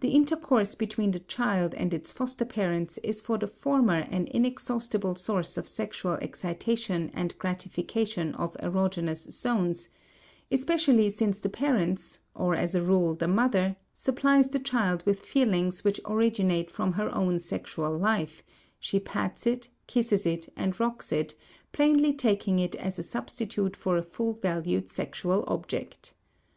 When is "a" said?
12.74-12.82, 22.98-23.04, 23.96-24.02